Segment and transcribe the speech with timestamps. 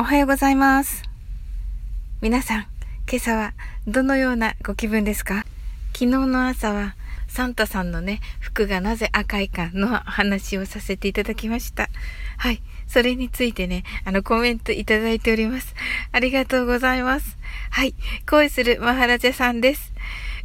[0.00, 1.02] おはようございます。
[2.20, 2.66] 皆さん、
[3.10, 3.52] 今朝は
[3.88, 5.44] どのようなご気分ですか？
[5.92, 6.94] 昨日の朝は
[7.26, 11.88] サンタさんのね、服がなぜ赤いかの話をさせていただきました。
[12.36, 12.62] はい。
[12.86, 15.74] それについてね、あの、コメントいただいております。
[16.12, 17.36] ありがとうございます。
[17.70, 17.96] はい。
[18.30, 19.92] 恋するマハラジャさんです。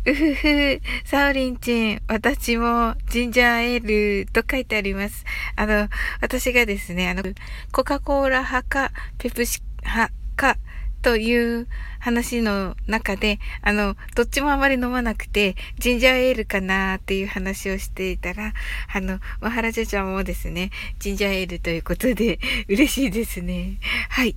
[0.06, 5.24] うふふ、サオリンチン、私もジンジャーエールと書いてあります。
[5.56, 5.88] あの、
[6.20, 7.24] 私がですね、あの、
[7.72, 10.58] コカ・コーラ派か、ペプシ派か、
[11.04, 11.68] という
[12.00, 18.54] 話の中で、あの、どっちもあまり飲まなくて、ジンジャーエールかなっていう話をしていたら、
[18.94, 23.78] あの、マハラジャちゃんもですね、ジンジャーエールということで、 嬉しいですね。
[24.10, 24.36] はい。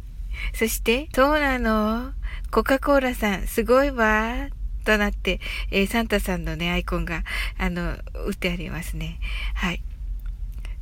[0.55, 2.13] そして、そうなの
[2.51, 4.49] コカ・コーラさん、すごいわ。
[4.87, 5.41] となって、
[5.73, 7.25] えー、サンタさんのね、アイコンが、
[7.59, 9.19] あの、打ってありますね。
[9.55, 9.83] はい。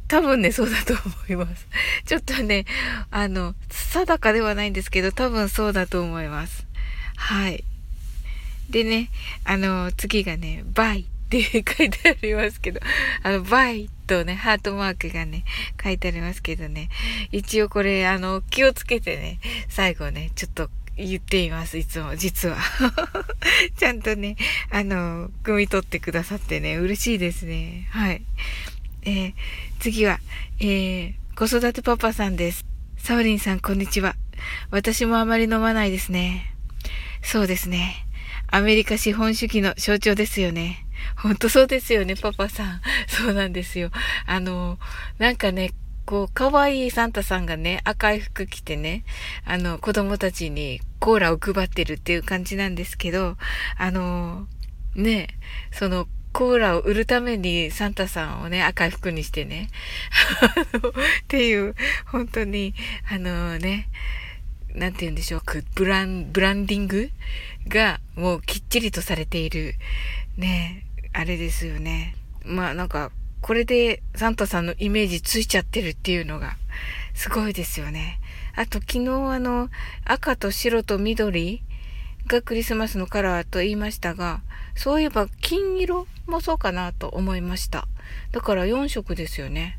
[0.06, 1.66] 多分ね、そうだと思います。
[2.04, 2.66] ちょっとね、
[3.10, 6.66] あの、定かではないんですけど、多分そうだと思います。
[7.16, 7.64] はい。
[8.68, 9.08] でね、
[9.44, 12.80] あの、次がね、 bye って書いてありますけど、
[13.22, 15.44] あの、バイとね、ハートマークがね、
[15.82, 16.90] 書いてありますけどね、
[17.32, 22.56] 一応これ、あの、気をつけてね、最後ね、ちょっと言っています、いつも、実は。
[23.76, 24.36] ちゃんとね、
[24.70, 27.88] あの、汲み取ってくださってね、嬉しいですね。
[27.90, 28.22] はい。
[29.02, 29.34] えー、
[29.80, 30.20] 次は、
[30.60, 32.64] えー、子育てパパさんです。
[32.96, 34.14] サオリンさん、こんにちは。
[34.70, 36.54] 私もあまり飲まないですね。
[37.22, 38.06] そうですね。
[38.48, 40.86] アメリカ資本主義の象徴ですよね。
[41.16, 42.80] ほんとそうですよね、パパさん。
[43.08, 43.90] そうなんですよ。
[44.26, 44.78] あの、
[45.18, 45.72] なんかね、
[46.06, 49.04] こう、可愛いサンタさんがね、赤い服着てね、
[49.44, 53.36] あの、子供たちにコーラを配ってるっていう感じなんですけど、
[53.78, 54.46] あの、
[54.94, 55.28] ね、
[55.72, 59.68] その、コーラを売るためにサンタさんをね、赤い服にしてね、
[61.22, 62.74] っていう、本当に、
[63.08, 63.88] あのね、
[64.74, 65.42] なんて言うんでしょう、
[65.76, 67.10] ブラン、ブランディング
[67.68, 69.76] がもうきっちりとされている、
[70.36, 72.16] ね、あれですよね。
[72.44, 73.12] まあなんか、
[73.44, 76.56] これでサンタさんのイメージついちゃってるっていうのが
[77.12, 78.18] すごいですよね。
[78.56, 79.68] あと昨日あの
[80.02, 81.62] 赤と白と緑
[82.26, 84.40] がクリスマスのカラーと言いましたが、
[84.74, 87.86] そういえば金色もそうかなと思いました。
[88.32, 89.78] だから4色ですよね。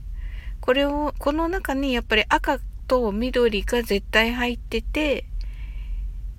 [0.61, 5.25] これを、この中にやっぱり赤と緑が絶対入ってて、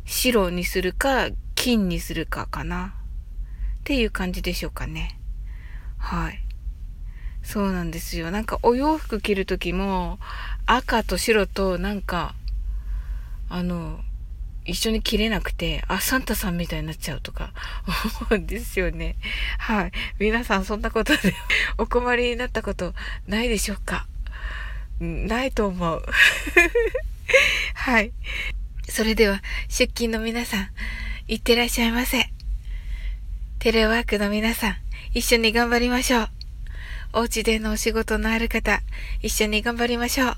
[0.05, 2.95] 白にするか金にするかかな。
[3.81, 5.19] っていう感じでしょうかね。
[5.99, 6.46] はい。
[7.47, 8.33] そうなんですよ。
[8.33, 10.19] なんかお洋服着るときも
[10.67, 12.35] 赤と白となんか
[13.49, 14.01] あの
[14.65, 17.53] 一緒に着れなくて、あ、サンタさんみたいになっちゃうとか
[18.19, 19.15] 思うんですよね。
[19.59, 19.93] はい。
[20.19, 21.35] 皆さんそんなことで
[21.79, 22.95] お困りになったこと
[23.29, 24.09] ないでしょうか？
[24.99, 26.05] ないと思う。
[27.75, 28.13] はい。
[28.89, 30.69] それでは出勤の皆さん、
[31.29, 32.29] いってらっしゃいませ。
[33.61, 34.77] テレワークの皆さん、
[35.15, 36.36] 一緒に頑張りましょう。
[37.17, 38.83] お家でのお仕事のある方、
[39.23, 40.37] 一緒に頑張りましょう。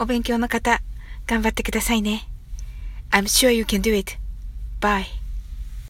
[0.00, 0.82] お勉強の方、
[1.26, 2.28] 頑張ってくださいね。
[3.10, 4.18] I'm sure you can do it.
[4.82, 5.23] Bye.